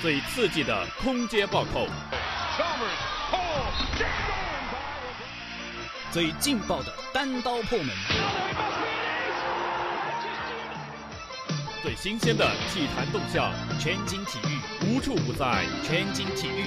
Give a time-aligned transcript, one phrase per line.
[0.00, 1.86] 最刺激的空接暴扣，
[6.10, 7.94] 最劲爆的单刀破门，
[11.82, 16.64] 最新鲜的体坛动向，全景体育，无处不在，全景体育，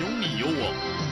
[0.00, 1.05] 有你有我。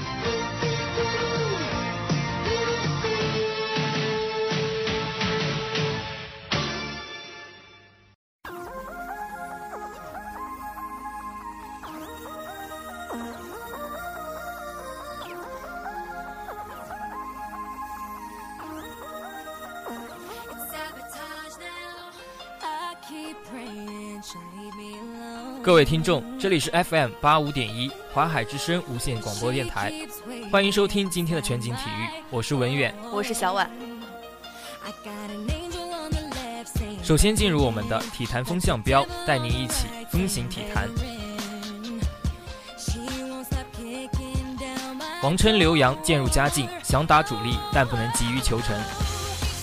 [25.64, 29.90] 各位听众，这里是 FM 八五点一华海之声无线广播电台，
[30.52, 33.70] 欢迎收听今天的全景体育，我是文远，我是小婉。
[37.02, 40.86] 首先进入我们的体坛风向标，带您一起风行体坛。
[45.22, 48.76] 王琛、刘洋渐入佳境，想打主力，但不能急于求成。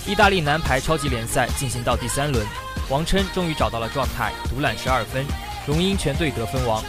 [0.04, 2.44] 意大利男排超级联赛进行到第三轮，
[2.90, 5.24] 王琛终于找到了状态，独揽十二分，
[5.66, 6.82] 荣膺全队得分王。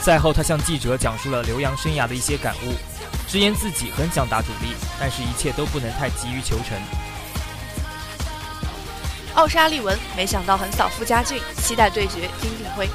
[0.00, 2.74] 赛后，他向记者讲述了刘洋生涯的一些感悟，
[3.28, 6.78] 直言自己很想打主力，但是一切都不能太急于求成。
[9.34, 12.88] 奥沙利文没想到横扫傅家俊，期待对决丁俊晖。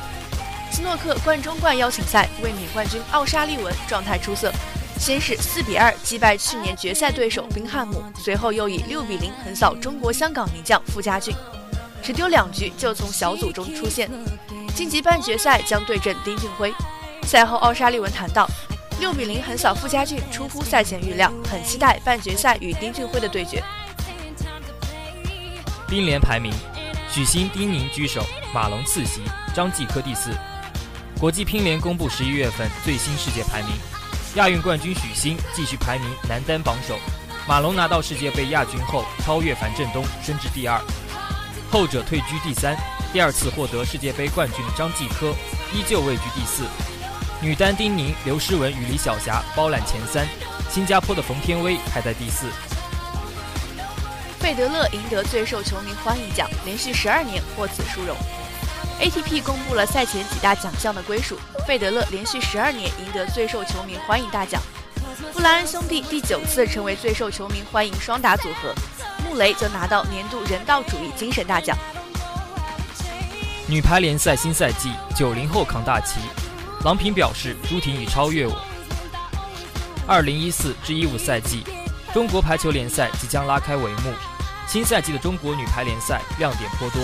[0.71, 4.51] 斯诺克冠中冠邀请赛卫冕冠军奥沙利文状态出色，
[4.97, 11.35] 先是四比二击败去年决赛对手宾汉姆，随后又以六比零横扫中国香港名将傅家俊，
[12.03, 14.09] 只丢两局就从小组中出线，
[14.75, 16.73] 晋级半决赛将对阵丁俊晖。
[17.23, 18.47] 赛后，奥沙利文谈到，
[18.99, 23.63] 六比零横扫傅家俊出乎赛前预料，很期待半决赛与丁俊晖的对决。
[25.87, 26.51] 乒联排名，
[27.09, 29.21] 许昕、丁宁居首，马龙次席，
[29.53, 30.31] 张继科第四。
[31.19, 33.69] 国际乒联公布十一月份最新世界排名，
[34.35, 36.97] 亚运冠军许昕继续排名男单榜首，
[37.47, 40.81] 马龙拿到世界杯亚军后超越樊振东升至第二，
[41.71, 42.75] 后者退居第三。
[43.13, 45.33] 第二次获得世界杯冠军的张继科
[45.73, 46.63] 依旧位居第四。
[47.41, 50.27] 女单丁宁、刘诗雯与李晓霞包揽前三，
[50.69, 52.47] 新加坡的冯天薇排在第四。
[54.37, 58.15] 费德勒赢得最受球迷欢迎奖，连续十二年获此殊荣。
[58.99, 64.61] ATP 公布了赛前几大奖项的归属，费德勒连续十二年赢得最受球迷欢迎大奖，
[65.33, 68.73] 布莱恩兄弟第九次成为最受球迷欢迎双打组合，
[69.31, 71.77] 穆雷则拿到年度人道主义精神大奖。
[73.65, 76.19] 女排联赛新赛季，九零后扛大旗，
[76.83, 78.53] 郎平表示朱婷已超越我。
[80.05, 81.63] 二零一四至一五赛季，
[82.13, 84.13] 中国排球联赛即将拉开帷幕。
[84.67, 87.01] 新赛季的中国女排联赛亮点颇多，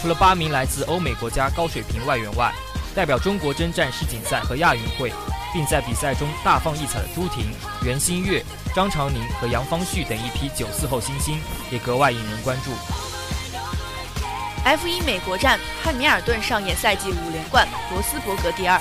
[0.00, 2.54] 除了八名来自欧美国家高水平外援外，
[2.94, 5.12] 代表中国征战世锦赛和亚运会，
[5.54, 7.46] 并在比赛中大放异彩的朱婷、
[7.82, 8.44] 袁心玥、
[8.74, 12.72] 张常宁和杨方旭等一批九四后新星也格外引人关注。
[14.64, 18.80] F 一美国站，汉密尔顿上演赛季五连冠，罗斯伯格第二。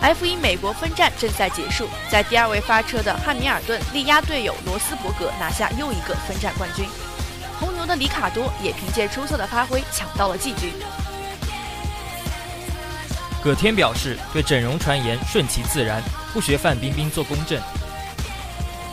[0.00, 6.86] F 一美国分站正赛结束，在第二位发车的汉密尔顿力压队友罗斯伯格拿下又一个分站冠军。
[7.58, 10.72] 红牛的里卡多也凭借出色的发挥抢到了季军。
[13.42, 16.02] 葛天表示对整容传言顺其自然，
[16.34, 17.58] 不学范冰冰做公证。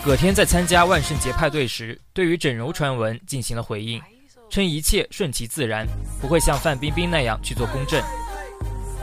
[0.05, 4.01] 葛天在参加万圣节派对时，对于整容传闻进行了回应，
[4.49, 5.85] 称一切顺其自然，
[6.21, 8.01] 不会像范冰冰那样去做公证。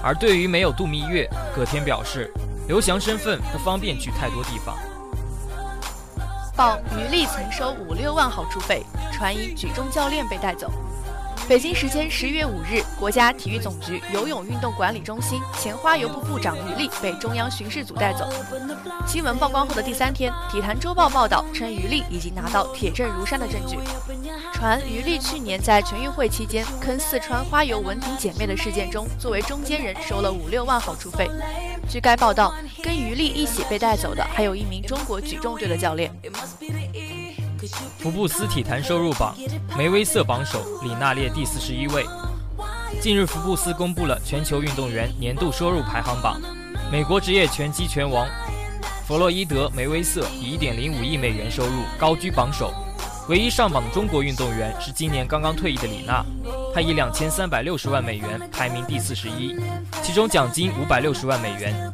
[0.03, 2.33] 而对于没有度蜜月，葛天表示，
[2.67, 4.75] 刘翔身份不方便去太多地方。
[6.57, 10.73] 报余力曾收五六万好处费，传疑举重教练被带走。
[11.47, 18.27] 北京时间十月五日，国家体育总局游泳运动管理中心前花游部部长于力被中央巡视组带走。
[19.07, 23.77] 新闻曝光后的第三天，《体坛周报》报道称，于力已经拿到铁证如山的证据，
[24.55, 31.29] 传于力去年在全运会期间坑四川花游文婷姐妹的事件中，作为中间人收了五六万好处费。
[31.91, 36.11] 据该报道，跟于力一起被带走的还有一名中国举重队的教练。
[37.99, 39.35] 福布斯体坛收入榜，
[39.77, 42.05] 梅威瑟榜首，李娜列第四十一位。
[43.01, 46.41] 近日，福布斯公布了全球运动员年度收入排行榜，
[46.91, 48.27] 美国职业拳击拳王
[49.07, 52.73] 弗洛伊德·梅威瑟以一点零五亿美元收入高居榜首。
[53.29, 56.23] 唯一上榜的中国运动员是今年刚刚退役的李娜，
[56.75, 59.57] 她以两千三百六十万美元排名第四十一，
[60.03, 61.93] 其中奖金五百六十万美元，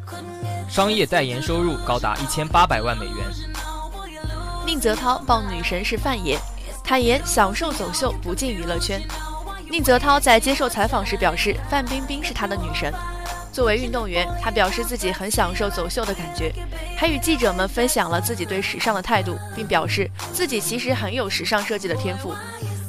[0.69, 3.15] 商业代言收入高达一千八百万美元。
[4.71, 6.39] 宁泽涛报女神是范爷，
[6.81, 9.01] 坦言享受走秀不进娱乐圈。
[9.69, 12.89] 宁泽涛在接受采访时表示，范冰冰是他的女神。
[13.51, 16.53] 作为运动员，他表示自己很享受走秀的感觉，
[16.95, 22.33] 还与记者们分享了自己对时尚的态度，并表示自己其实很有时尚设计的天赋。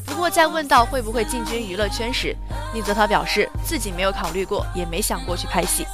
[0.06, 2.32] 不过，在问到会不会进军娱乐圈时，
[2.72, 5.84] 宁泽涛表示自己没有考虑过，也没想过去拍戏。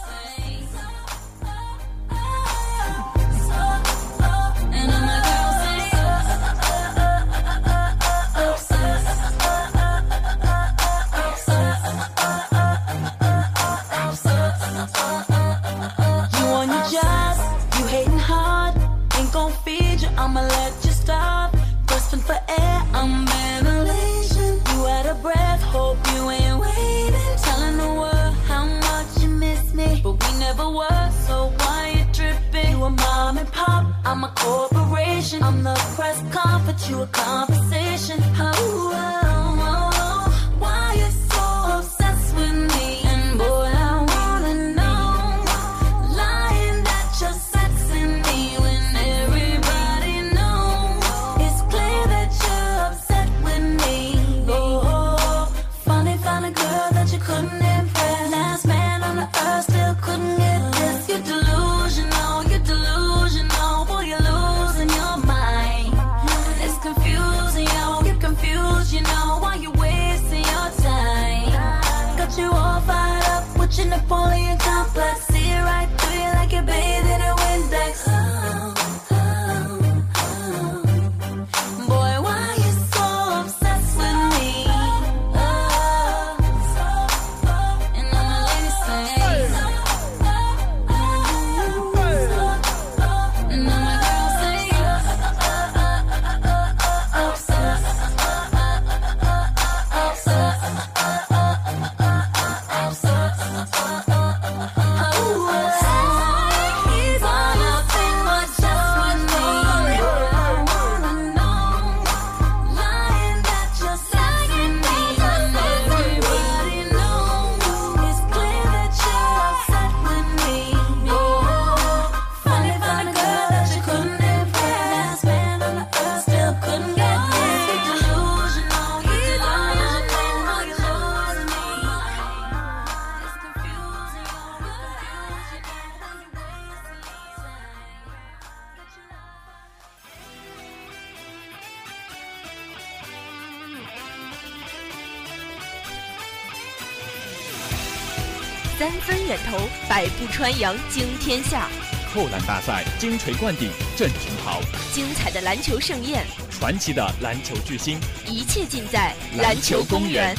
[150.29, 151.69] 百步穿杨，惊天下；
[152.13, 154.61] 扣篮大赛，金锤灌顶，震群豪；
[154.93, 160.37] 精彩的篮球盛宴，传奇的篮球巨星，一切尽在篮球公园。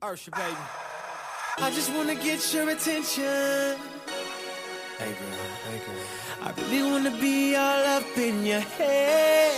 [0.00, 0.38] 二十倍。
[1.58, 3.76] I just wanna get your attention.
[4.98, 5.36] Hey girl,
[5.68, 6.00] hey girl.
[6.42, 9.52] I really wanna be all up in your head.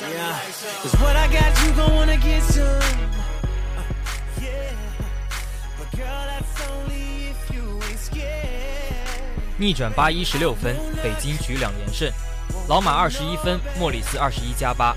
[0.00, 0.38] Yeah.
[0.82, 3.08] Cause what I got, you gon' wanna get some.
[9.60, 12.08] 逆转八一十六分，北京取两连胜。
[12.68, 14.94] 老马二十一分，莫里斯二十一加八。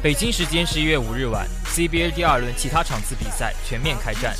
[0.00, 4.36] 北京时间十一月五日晚，CBA 第二轮其他场次比赛全面开战。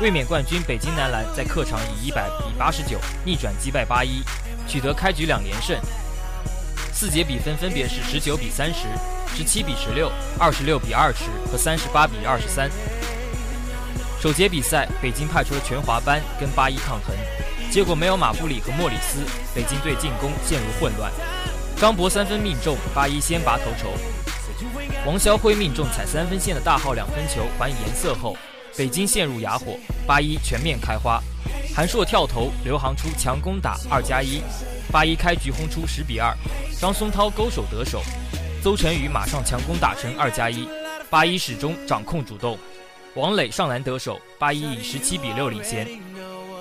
[0.00, 4.22] 卫冕冠军北京男篮在客场以一百比八十九逆转击败八一，
[4.68, 5.76] 取得开局两连胜。
[6.92, 8.86] 四节比分分别是十九比三十、
[9.36, 12.70] 十七比十六、二十六比二十和三十八比二十三。
[14.20, 17.16] 首节比赛，北京派出了全华班跟八一抗衡。
[17.70, 19.20] 结果没有马布里和莫里斯，
[19.54, 21.10] 北京队进攻陷入混乱。
[21.76, 23.90] 张博三分命中，八一先拔头筹。
[25.04, 28.36] 王霄辉命中踩三分线的大号两分球还颜色后，
[28.76, 31.20] 北京陷入哑火，八一全面开花。
[31.74, 34.40] 韩硕跳投，刘航出强攻打二加一，
[34.92, 36.32] 八一开局轰出十比二。
[36.78, 38.02] 张松涛勾手得手，
[38.62, 40.68] 邹晨宇马上强攻打成二加一，
[41.10, 42.56] 八一始终掌控主动。
[43.14, 45.88] 王磊上篮得手，八一以十七比六领先。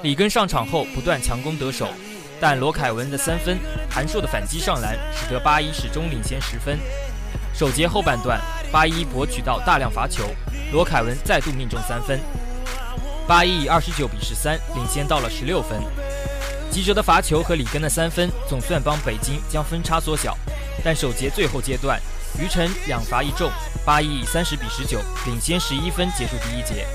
[0.03, 1.87] 里根上场后不断强攻得手，
[2.39, 3.57] 但罗凯文的三分、
[3.89, 6.77] 韩硕的反击上篮，使得八一始终领先十分。
[7.53, 8.37] 首节后半段，
[8.69, 10.25] 八一博取到大量罚球，
[10.73, 12.19] 罗凯文再度命中三分，
[13.25, 15.81] 八一以二十九比十三领先到了十六分。
[16.69, 20.37] 吉哲的罚球和里根的三分总算帮北京将分差缩小，
[20.83, 21.97] 但首节最后阶段，
[22.37, 23.49] 于晨两罚一中，
[23.85, 26.85] 八一以三十比十九领先十一分结束第一节。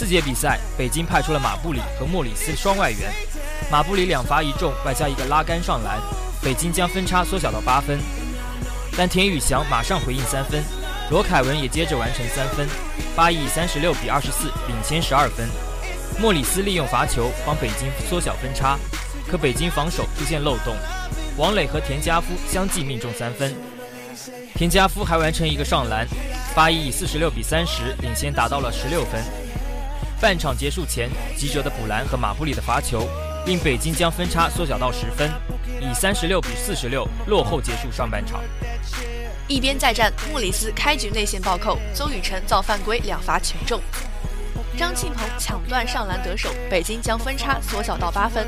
[0.00, 3.12] 四节比赛，北京派出了马布里和莫里斯双外援。
[3.70, 6.00] 马布里两罚一中，外加一个拉杆上篮，
[6.42, 7.98] 北京将分差缩小到八分。
[8.96, 10.64] 但田宇翔马上回应三分，
[11.10, 12.66] 罗凯文也接着完成三分，
[13.14, 15.46] 巴以三十六比二十四领先十二分。
[16.18, 18.78] 莫里斯利用罚球帮北京缩小分差，
[19.30, 20.74] 可北京防守出现漏洞，
[21.36, 23.54] 王磊和田家夫相继命中三分。
[24.54, 26.08] 田家夫还完成一个上篮，
[26.54, 29.22] 巴以以四十六比三十领先达到了十六分。
[30.20, 33.08] 半场结束前，吉喆的补篮和马布里的罚球
[33.46, 35.30] 令北京将分差缩小到十分，
[35.80, 38.42] 以三十六比四十六落后结束上半场。
[39.48, 43.80] 一边再战，莫里斯开局内线暴扣，邹雨辰造犯规两罚全中。
[44.76, 48.46] 张庆鹏抢断上篮得手，北京将分差缩小到八分。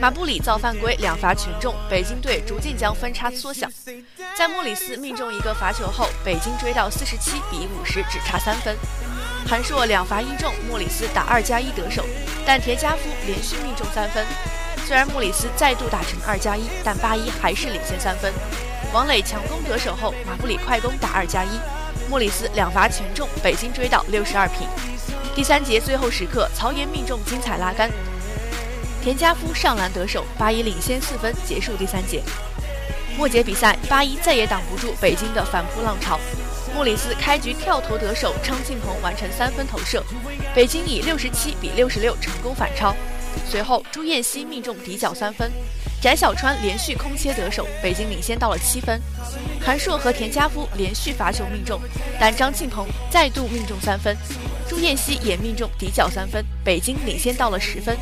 [0.00, 3.68] 马布里造犯规两罚全中，北京队逐渐将分差缩小。
[4.36, 8.74] 在莫里斯命中一个罚球后，北京追到四十七比五十，只差三分。
[9.46, 12.04] 韩硕两罚一中，莫里斯打二加一得手，
[12.46, 14.24] 但田家夫连续命中三分。
[14.86, 18.32] 虽然莫里斯再度打成二加一，但八一还是领先三分。
[18.92, 21.60] 王磊强攻得手后，马布里快攻打二加一，
[22.08, 24.66] 莫里斯两罚全中，北京追到六十二平。
[25.34, 27.90] 第三节最后时刻，曹岩命中精彩拉杆，
[29.02, 32.22] 田家夫上篮得手，八一领先四分，结束第三节。
[33.16, 36.18] 末节比赛，八一再也挡不住北京的反扑浪潮。
[36.74, 40.02] 莫里斯开局跳投得手，张庆鹏完成三分投射，
[40.52, 42.94] 北京以六十七比六十六成功反超。
[43.48, 45.50] 随后朱彦西命中底角三分，
[46.02, 49.00] 翟小川连续空切得手，北京领先到了七分。
[49.64, 51.80] 韩硕和田家夫连续罚球命中，
[52.18, 54.16] 但张庆鹏再度命中三分。
[54.68, 57.96] 朱彦西也命中底角三分，北京领先到了十分。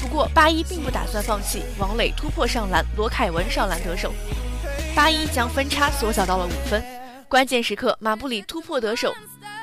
[0.00, 4.10] 不过八一并不打算放弃，王磊突破上篮，罗凯文上篮得手，
[4.94, 6.82] 八一将分差缩小到了五分。
[7.28, 9.12] 关键时刻，马布里突破得手，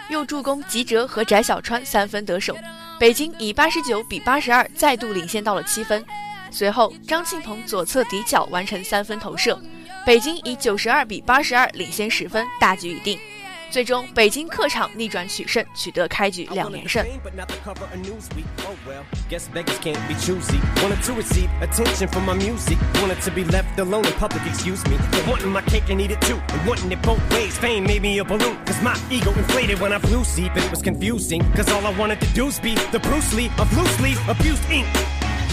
[0.10, 2.58] 又助攻吉喆和翟小川三分得手，
[3.00, 6.03] 北京以八十九比八十二再度领先到了七分。
[6.51, 9.58] 随后张庆鹏左侧底角完成三分投射，
[10.05, 13.17] 北京以九十二比八十二领先十分，大局已定。
[13.74, 17.03] 最终，北京客场逆转取胜，取得开局两连胜。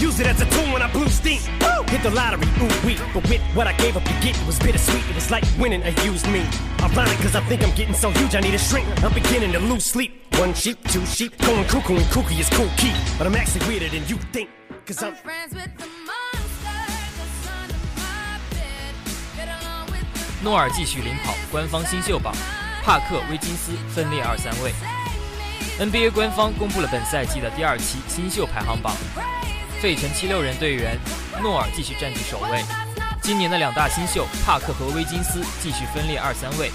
[0.00, 1.40] Use it as a tool when I blew steam.
[1.60, 1.82] Woo!
[1.86, 2.98] Hit the lottery, ooh wee.
[3.14, 5.04] But with what I gave up to get, it was bittersweet.
[5.08, 6.44] It was like winning a used me.
[6.82, 8.86] Ironic, cause I think I'm getting so huge, I need a shrink.
[9.02, 10.12] I'm beginning to lose sleep.
[10.38, 12.92] One sheep, two sheep, going cuckoo and kooky is cool key.
[13.18, 14.50] But I'm actually weirder than you think.
[14.84, 15.14] Cause I'm.
[15.14, 16.78] friends with the monster
[17.16, 18.94] that's under my bed.
[19.36, 22.34] Get along with the 诺尔继续领跑官方新秀榜，
[22.84, 24.72] 帕克、威金斯分列二三位。
[25.78, 28.94] NBA 官方公布了本赛季的第二期新秀排行榜，
[29.81, 30.95] 费城七六人队员
[31.41, 32.63] 诺尔继续占据首位。
[33.19, 36.69] 今年的两大新秀帕克和威金斯继续分列二三位，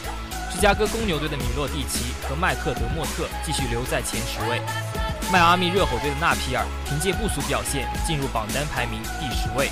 [0.53, 4.61] 芝加哥公牛队的米洛蒂奇和麦克德莫特继续留在前十位。
[5.33, 9.71] 迈阿密热火队的纳皮尔凭借不俗表现进入榜单排名第十位。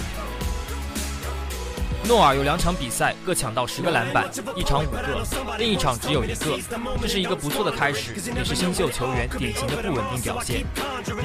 [2.07, 6.61] 诺尔有两场比赛各抢到十个篮板，一场五个，另一场只有一个，
[7.01, 10.65] 这是一个不错的开始，也是新秀球员典型的不稳定表现。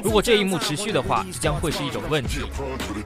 [0.01, 2.41] 如果这一幕持续的话，这将会是一种问题。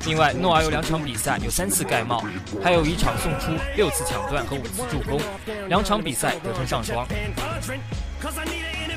[0.05, 2.23] 另外，诺尔有两场比赛有三次盖帽，
[2.63, 5.19] 还有一场送出六次抢断和五次助攻，
[5.67, 7.07] 两场比赛得分上双。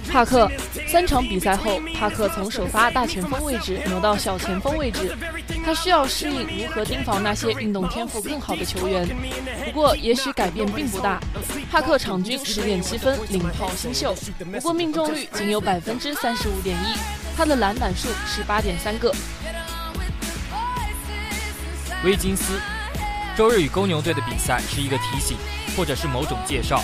[0.09, 0.51] 帕克
[0.89, 5.15] 三场比赛后，帕克从首发大前锋位置挪到小前锋位置，
[5.65, 9.07] 他需要适应如何盯防那些运动天赋更好的球员。
[9.65, 11.21] 不过，也许改变并不大。
[11.71, 14.15] 帕克场均十点七分，领跑新秀，
[14.55, 16.99] 不过命中率仅有百分之三十五点一，
[17.37, 19.13] 他的篮板数是八点三个。
[22.05, 22.61] 威金斯
[23.37, 25.37] 周日与公牛队的比赛是一个提醒，
[25.77, 26.81] 或者是某种介绍。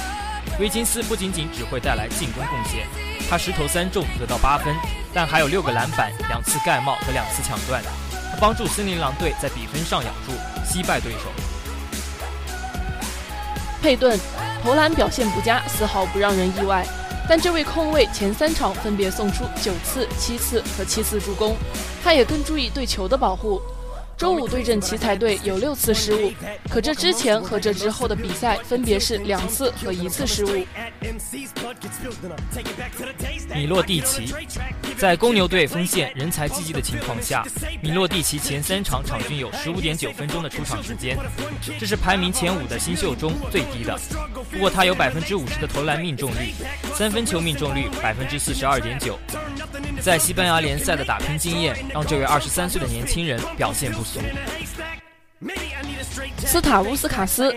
[0.58, 2.86] 威金斯不仅仅只会带来进攻贡献，
[3.32, 4.76] 他十投三中得到八分，
[5.10, 7.82] 但还有六个篮板、两次盖帽和两次抢断，
[8.30, 10.32] 他帮助森林狼队在比分上咬住，
[10.70, 11.32] 击败对手。
[13.80, 14.20] 佩顿
[14.62, 16.86] 投篮表现不佳，丝毫不让人意外。
[17.26, 21.56] 但这位控卫前三场分别送出九次、七次和七次助攻，
[22.04, 23.62] 他也更注意对球的保护。
[24.22, 26.32] 周五对阵奇才队有六次失误，
[26.70, 30.64] 可这之前和这之后的比赛分别是两次和一次失误。
[33.52, 34.32] 米洛蒂奇
[34.96, 37.44] 在公牛队锋线人才济济的情况下，
[37.82, 41.18] 米洛蒂奇前三场场均有十五点九分钟的出场时间，
[41.80, 43.98] 这是排名前五的新秀中最低的。
[44.52, 46.54] 不过他有百分之五十的投篮命中率，
[46.94, 49.18] 三分球命中率百分之四十二点九。
[50.00, 54.11] 在西班牙联赛的打拼经验，让这位二十三岁的年轻人表现不俗。
[56.44, 57.54] 斯塔乌斯卡斯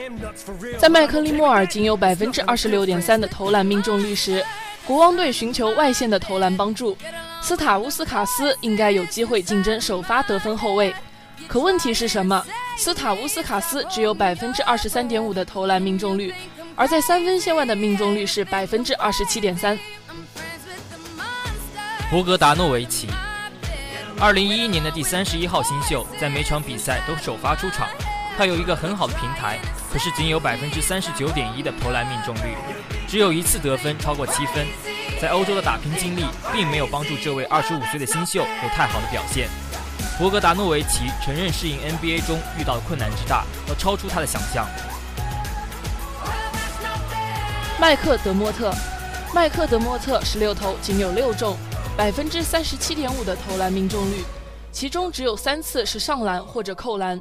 [0.78, 4.44] 在麦克利莫尔仅有百分之二十六点三的投篮命中率时，
[4.86, 6.98] 国王队寻求外线的投篮帮助。
[7.42, 10.94] 斯塔乌斯卡斯应该有机会竞争首发得分后卫，
[11.48, 12.44] 可问题是什么？
[12.78, 16.34] 斯塔乌斯卡斯只有百分之二十三点五的投篮命中率，
[16.76, 19.78] 而在三分线外的命中率是百分之二十七点三。
[22.10, 23.08] 博格达诺维奇，
[24.18, 27.90] 二零一一年的第三十一号新秀，在每场比赛都首发出场。
[28.38, 29.60] 他有一个很好的平台，
[29.92, 32.56] 可是仅有百分之三十九点一的投篮命中率，
[33.10, 34.66] 只有一次得分超过七分。
[35.22, 39.50] 在欧洲的打拼经历，并没有帮助这位二十五岁的新秀有太好的表现。
[40.18, 44.66] 博格达诺维奇承认适应 NBA 中遇到的困难之大，要超出他的想象。
[47.78, 48.74] 麦克德莫特，
[49.34, 51.58] 麦克德莫特十六投仅有六中，
[51.98, 54.22] 百分之三十七点五的投篮命中率，
[54.70, 57.20] 其中只有三次是上篮或者扣篮，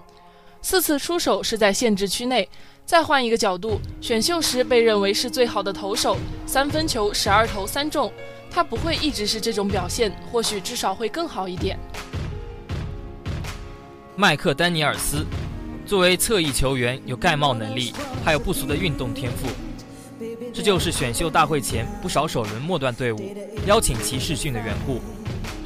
[0.62, 2.48] 四次出手是在限制区内。
[2.84, 8.12] 再换一个角度，选秀时被认为是最好的投手，三分球十二投三中，
[8.50, 11.78] 他不会一直是这种表现，或许至少会更好一点。
[14.16, 15.24] 麦克丹尼尔斯，
[15.86, 19.46] 作为侧翼球员，有盖帽能力，还有不俗的运动天赋，
[20.54, 23.34] 这就是选秀大会前不少首轮末段队伍
[23.66, 25.00] 邀请其试训的缘故。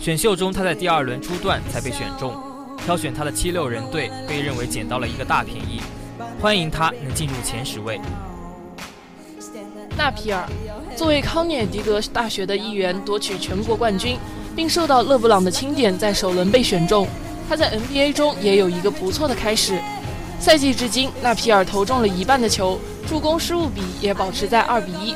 [0.00, 2.34] 选秀中他在第二轮初段才被选中，
[2.86, 5.82] 挑选他的七六人队被认为捡到了一个大便宜。
[6.40, 8.00] 欢迎他能进入前十位。
[9.94, 10.48] 纳皮尔
[10.96, 14.16] 作为康涅狄格大学的一员，夺取全国冠军，
[14.56, 17.06] 并受到勒布朗的钦点，在首轮被选中。
[17.46, 19.78] 他在 NBA 中也有一个不错的开始。
[20.40, 25.14] 赛季至今，纳皮尔投中了一半的球，助攻失误比也保持在二比一。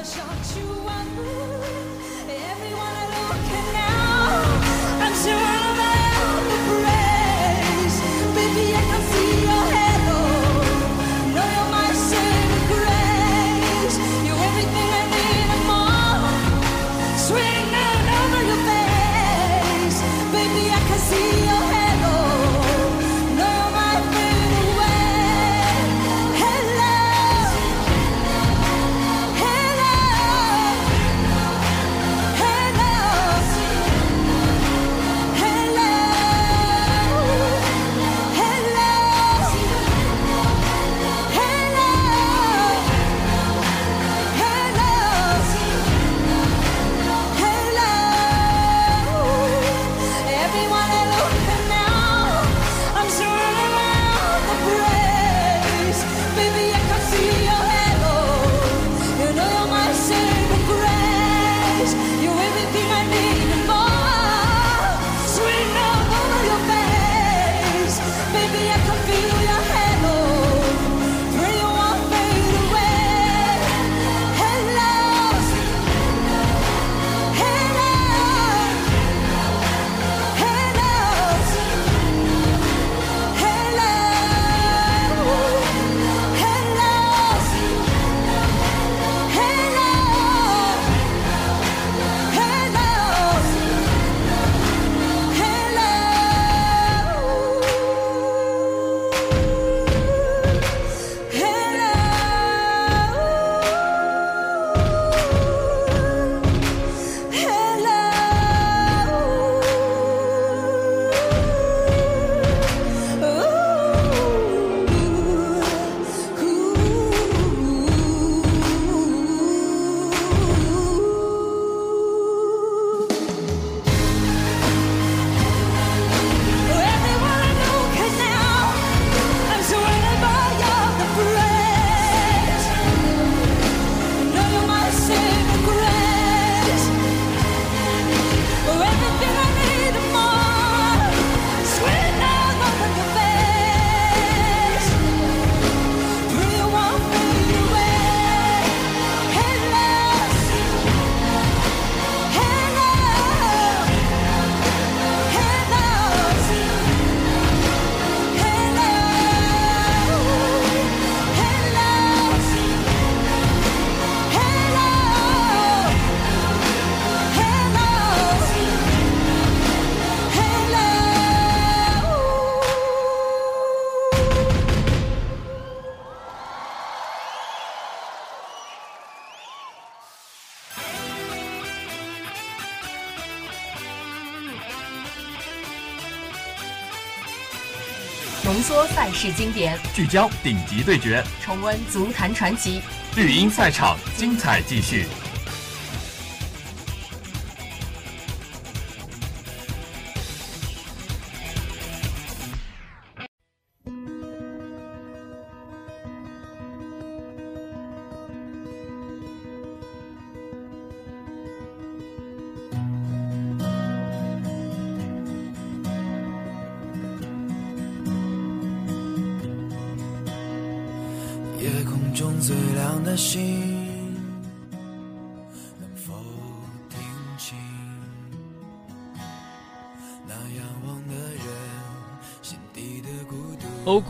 [189.22, 192.82] 说赛事经典，聚焦顶级对决，重温足坛传奇。
[193.14, 195.06] 绿茵赛场精彩继续。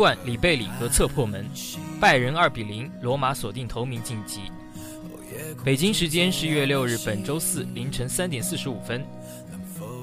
[0.02, 1.48] 冠里贝里和侧破门，
[2.00, 4.40] 拜仁二比零，罗马锁定头名晋级。
[5.64, 9.06] 北京时间十一月六日，本周四凌晨三点四十五分，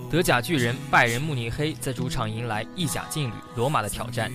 [0.09, 4.31] 德甲巨人拜仁慕尼黑在主场迎来意甲劲旅罗马的挑战，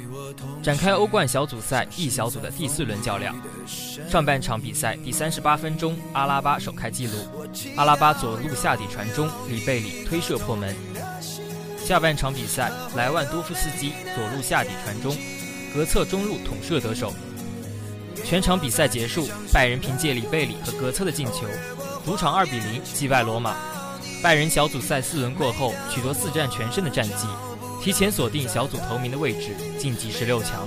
[0.63, 3.35] 展开欧冠小组赛 E 小组的第四轮较量。
[3.67, 7.15] 上半场比赛第三十八分钟，阿拉巴首开纪录，
[7.75, 10.77] 阿拉巴左路下底传中，里贝里推射破门。
[11.83, 15.15] 下半场比赛，莱万多夫斯基左路下底传中，
[15.75, 17.13] 格策中路捅射得手。
[18.25, 21.47] 全场比赛结束，拜仁凭借里贝里和格策的进球，
[22.05, 23.57] 主场2比0击败罗马。
[24.23, 27.27] 拜仁小组赛四轮过后取得四战全胜的战绩，
[27.83, 30.67] 提前锁定小组头名的位置，晋级十六强。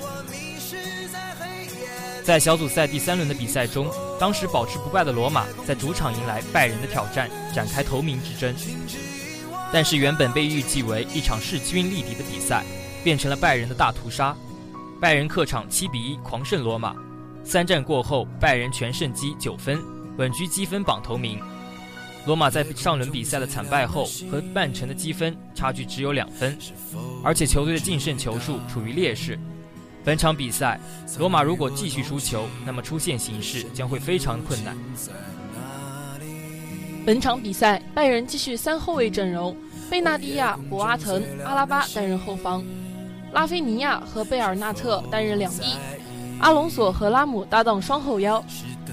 [2.24, 3.90] 在小组赛第三轮的比赛中，
[4.20, 8.54] 当时保持不败的罗马在主场迎来拜仁的挑战，展开头名之争。
[9.72, 12.64] 但是原本被预计为一场势均力敌的比赛，
[13.04, 14.36] 变成了拜仁的大屠杀。
[15.00, 16.96] 拜仁客场7比1狂胜罗马。
[17.44, 19.80] 三战过后，拜仁全胜积九分，
[20.18, 21.40] 稳居积分榜头名。
[22.26, 26.58] 罗马在上轮比赛的惨败后，和曼城的积分差距只有两分，
[27.24, 29.40] 而且球队的净胜球数处于劣势。
[30.04, 30.80] 本场比赛，
[31.20, 34.76] 罗马如果继续输球，那么出线形势将会非常困难。
[37.06, 39.56] 本场比赛，拜仁继续三后卫阵容，
[39.90, 42.62] 贝纳蒂亚、博阿滕、阿拉巴担任后防，
[43.34, 45.76] 拉菲尼亚和贝尔纳特担任两翼。
[46.40, 48.44] 阿隆索和拉姆搭档双后腰，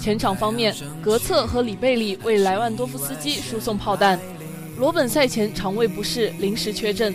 [0.00, 4.18] 前场方面，格策和里贝里为莱万多夫斯基输送炮弹。
[4.78, 7.14] 罗本赛前肠胃不适，临时缺阵。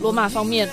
[0.00, 0.68] 罗马方面，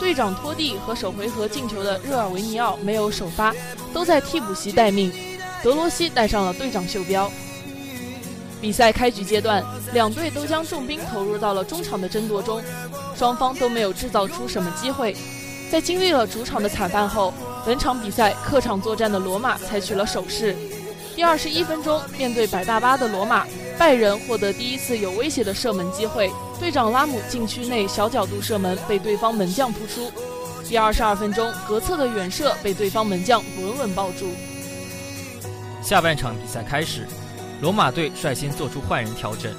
[0.00, 3.54] 队长托蒂和首回合进球的热尔维尼奥没有首发，
[3.92, 5.12] 都在替补席待命。
[5.62, 7.30] 德罗西戴上了队长袖标。
[8.60, 12.62] 比赛开局阶段，两队都将重兵投入到了中场的争夺中，
[13.16, 15.16] 双方都没有制造出什么机会。
[15.70, 17.32] 在经历了主场的惨败后，
[17.64, 20.56] 本场比赛客场作战的罗马采取了守势。
[21.14, 30.10] 第二十一分钟，面对百大巴的罗马，拜仁获得第一次有威胁的射门机会，队长拉姆禁区内小角度射门被对方门将扑出。
[30.68, 34.30] 第二十二分钟，格策的远射被对方门将稳稳抱住。
[35.82, 37.06] 下半场比赛开始，
[37.60, 39.52] 罗马队率先做出换人调整，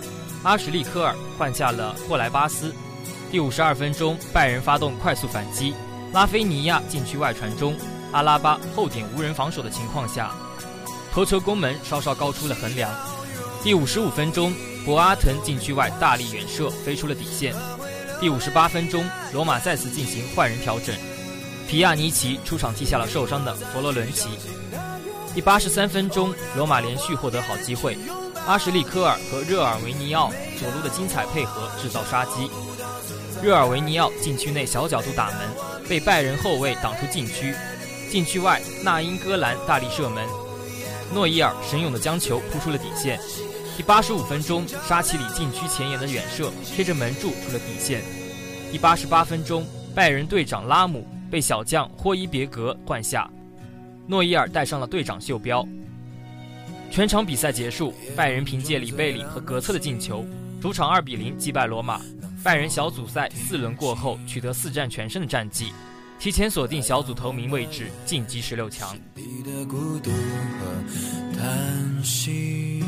[0.43, 2.73] 阿什利科尔换下了霍莱巴斯。
[3.29, 5.73] 第五十二分钟，拜仁发动快速反击。
[6.13, 7.75] 拉菲尼亚禁区外传中，
[8.11, 10.31] 阿拉巴后点无人防守的情况下，
[11.11, 12.89] 头球攻门稍稍高出了横梁。
[13.61, 14.53] 第五十五分钟，
[14.85, 17.53] 博阿滕禁区外大力远射飞出了底线。
[18.21, 20.95] 第五十八分钟，罗马再次进行换人调整，
[21.67, 24.29] 皮亚尼奇出场替下了受伤的佛罗伦齐。
[25.33, 27.97] 第八十三分钟，罗马连续获得好机会，
[28.45, 32.49] 阿什利科尔和热尔维尼奥左路的精彩配合制造杀机，
[33.41, 35.37] 热尔维尼奥禁区内小角度打门。
[35.87, 37.55] 被拜仁后卫挡出禁区，
[38.11, 40.23] 禁区外纳因戈兰大力射门，
[41.11, 43.19] 诺伊尔神勇的将球扑出了底线。
[43.75, 48.03] 第八十五分钟，沙奇里禁区前沿的远射贴着门柱出了底线。
[48.71, 49.65] 第八十八分钟，
[49.95, 53.27] 拜仁队长拉姆被小将霍伊别格换下，
[54.09, 55.63] 诺伊尔戴上了队长袖标。
[56.89, 60.25] 全场比赛结束，拜仁凭借里贝里和格策的进球，
[60.59, 62.01] 主场二比零击败罗马。
[62.43, 65.71] 拜仁小组赛四轮过后取得四战全胜的战绩，
[66.17, 68.97] 提前锁定小组头名位置，晋级十六强。
[69.13, 72.83] 你的孤独和叹息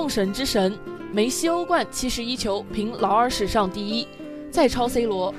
[0.00, 0.78] 众神之神，
[1.12, 4.08] 梅西欧冠七十一球，凭劳尔史上第一，
[4.50, 5.34] 再超 C 罗。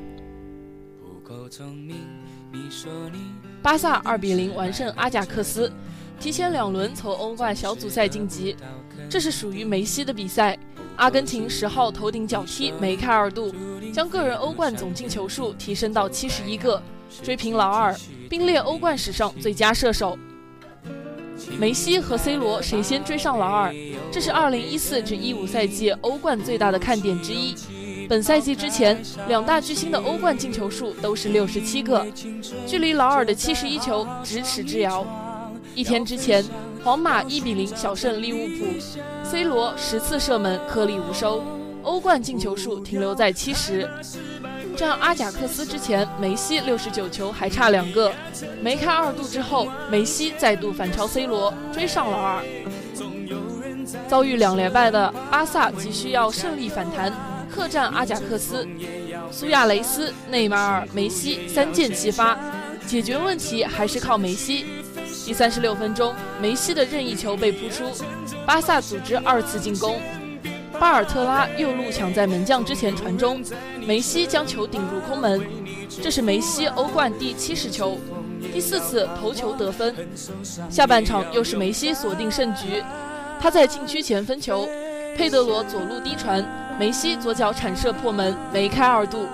[3.64, 5.72] 巴萨二比零完胜阿贾克斯，
[6.20, 8.56] 提前两轮从欧冠小组赛晋级。
[9.10, 10.56] 这是属于梅西的比赛。
[10.96, 13.52] 阿根廷十号头顶脚踢梅开二度，
[13.92, 16.80] 将个人欧冠总进球数提升到七十一个，
[17.24, 17.96] 追平劳尔，
[18.30, 20.16] 并列欧冠史上最佳射手。
[21.58, 23.74] 梅西和 C 罗谁先追上劳尔？
[24.12, 27.56] 这是2014至15赛季欧冠最大的看点之一。
[28.10, 32.06] 本赛季之前，两大巨星的欧冠进球数都是67个，
[32.68, 35.06] 距离劳尔的71球咫尺之遥。
[35.74, 36.44] 一天之前，
[36.84, 38.66] 皇马1比0小胜利物浦
[39.24, 41.42] ，C 罗十次射门颗粒无收，
[41.84, 43.88] 欧冠进球数停留在70。
[44.82, 48.12] 战阿贾克斯之前，梅西69球还差两个。
[48.64, 52.44] 梅开二度之后，梅西再度反超 C 罗，追上劳尔。
[54.08, 57.14] 遭遇两连败的巴萨急需要胜利反弹，
[57.48, 58.68] 客战阿贾克斯，
[59.32, 62.36] 苏亚雷斯、内马尔、梅西三箭齐发，
[62.88, 64.66] 解决问题还是靠梅西。
[65.28, 67.84] 第三十六分钟，梅西的任意球被扑出，
[68.48, 70.02] 巴萨组织二次进攻。
[70.82, 73.40] 巴尔特拉右路抢在门将之前传中，
[73.86, 75.40] 梅西将球顶入空门，
[75.88, 78.00] 这是梅西欧冠第七十球，
[78.52, 79.96] 第四次头球得分。
[80.72, 82.84] 下半场又是梅西锁定胜局，
[83.40, 84.68] 他在禁区前分球，
[85.16, 86.44] 佩德罗左路低传，
[86.80, 89.28] 梅西左脚铲射破门，梅开二度。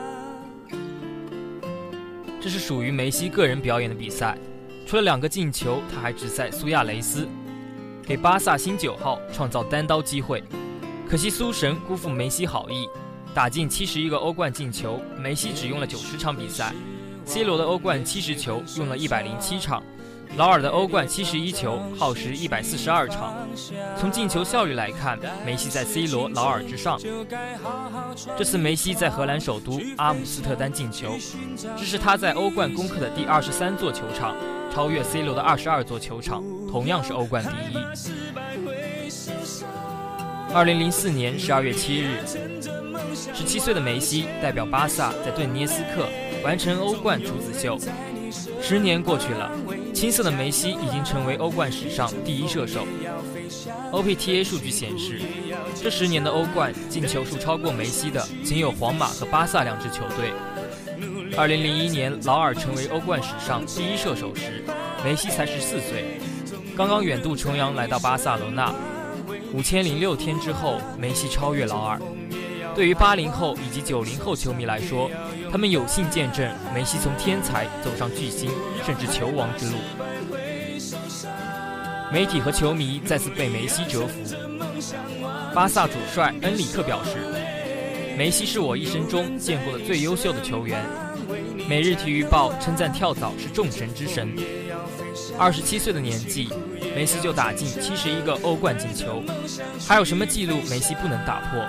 [2.42, 4.38] 这是属于梅西个人表演的比赛，
[4.86, 7.26] 除了两个进球，他还直塞苏亚雷斯，
[8.06, 10.44] 给巴萨新九号创造单刀机会。
[11.10, 12.86] 可惜苏神辜负梅西好意，
[13.34, 16.74] 打进七十一个欧冠进球，梅西只用了九十场比赛
[17.26, 19.82] ；C 罗的欧冠七十球用了一百零七场，
[20.36, 23.34] 劳尔的欧冠七十一球耗时一百四十二场。
[23.98, 27.00] 从进球效率来看，梅西在 C 罗、劳尔之上。
[28.38, 31.16] 这次梅西在荷兰首都阿姆斯特丹进球，
[31.78, 34.36] 这是他在欧冠攻克的第二十三座球场，
[34.70, 37.78] 超越 C 罗的二十二座球场，同样是欧冠第一。
[40.54, 42.20] 二零零四年十二月七日，
[43.34, 46.08] 十七岁的梅西代表巴萨在顿涅斯克
[46.44, 47.78] 完成欧冠处子秀。
[48.62, 49.52] 十年过去了，
[49.94, 52.86] 青涩的梅西已经成为欧冠史上第一射手。
[53.92, 55.22] OPTA 数据显示，
[55.76, 60.32] 这十年的欧冠进球数超过梅西的仅有皇马和巴萨两支球队。
[61.38, 64.64] 二零零一年劳尔成为欧冠史上第一射手时，
[65.04, 66.20] 梅西才十四岁，
[66.76, 68.74] 刚刚远渡重洋来到巴萨罗那。
[69.54, 72.00] 五千零六天之后，梅西超越劳尔。
[72.76, 75.10] 对于八零后以及九零后球迷来说，
[75.52, 78.52] 他们有幸见证梅西从天才走上巨星，
[78.86, 79.78] 甚至球王之路。
[82.12, 84.20] 媒体和球迷再次被梅西折服。
[85.56, 87.18] 巴萨主帅恩里克表示
[88.16, 90.86] ：“梅西是我一生中见过的最优秀的球员。”
[91.68, 94.34] 《每日体育报》称赞跳蚤是众神之神。
[95.38, 96.50] 二十七岁的年纪。
[96.98, 99.22] 梅西就打进七十一个欧冠进球，
[99.88, 101.64] 还有什么记录梅西不能打破？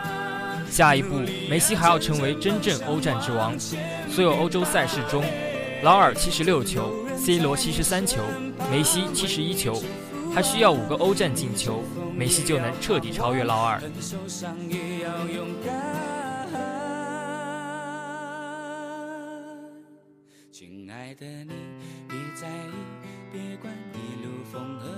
[0.71, 3.55] 下一步，梅西还要成为真正欧战之王。
[4.09, 5.23] 所有欧洲赛事中，
[5.83, 8.23] 劳尔七十六球，C 罗七十三球，
[8.71, 9.83] 梅西七十一球，
[10.35, 11.85] 还需要五个欧战进球，
[12.17, 13.83] 梅西就能彻底超越劳尔。
[20.51, 21.53] 亲爱的你，
[22.09, 22.98] 别在意，
[23.33, 24.89] 别管一路风和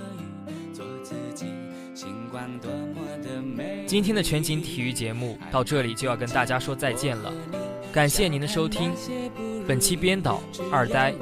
[0.49, 1.45] 雨，做自己，
[1.93, 3.83] 星光多么的美。
[3.85, 7.33] 今天的全景体育节目到这里就要跟大家说再见了，
[7.91, 8.91] 感谢您的收听。
[9.67, 10.41] 本期编导
[10.71, 11.13] 二呆，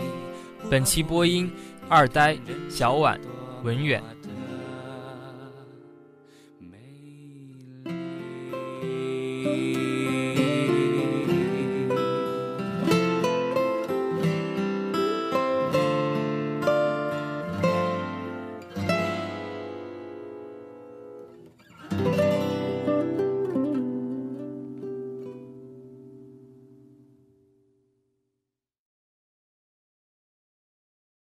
[0.69, 1.51] 本期播音
[1.87, 2.37] 二呆、
[2.69, 3.19] 小婉、
[3.63, 4.01] 文远。